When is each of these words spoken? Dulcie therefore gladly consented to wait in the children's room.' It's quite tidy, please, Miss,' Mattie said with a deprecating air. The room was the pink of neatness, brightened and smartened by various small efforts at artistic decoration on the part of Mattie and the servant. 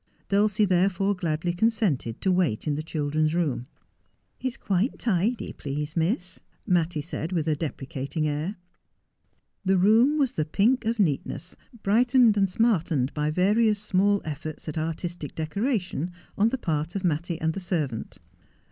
Dulcie 0.29 0.65
therefore 0.65 1.13
gladly 1.15 1.53
consented 1.53 2.19
to 2.21 2.31
wait 2.31 2.65
in 2.65 2.73
the 2.73 2.81
children's 2.81 3.35
room.' 3.35 3.67
It's 4.41 4.57
quite 4.57 4.97
tidy, 4.97 5.53
please, 5.53 5.95
Miss,' 5.95 6.39
Mattie 6.65 7.01
said 7.03 7.31
with 7.31 7.47
a 7.47 7.55
deprecating 7.55 8.27
air. 8.27 8.55
The 9.63 9.77
room 9.77 10.17
was 10.17 10.31
the 10.31 10.43
pink 10.45 10.85
of 10.85 10.97
neatness, 10.97 11.55
brightened 11.83 12.35
and 12.35 12.49
smartened 12.49 13.13
by 13.13 13.29
various 13.29 13.77
small 13.77 14.23
efforts 14.25 14.67
at 14.67 14.75
artistic 14.75 15.35
decoration 15.35 16.09
on 16.35 16.49
the 16.49 16.57
part 16.57 16.95
of 16.95 17.03
Mattie 17.03 17.39
and 17.39 17.53
the 17.53 17.59
servant. 17.59 18.17